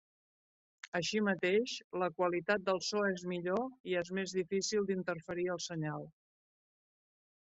Així 0.99 1.19
mateix, 1.25 1.73
la 2.03 2.07
qualitat 2.21 2.65
del 2.69 2.81
so 2.87 3.03
és 3.09 3.25
millor 3.33 3.67
i 3.91 3.97
és 4.01 4.09
més 4.21 4.33
difícil 4.39 4.87
d'interferir 4.93 5.45
el 5.57 5.63
senyal. 5.67 6.09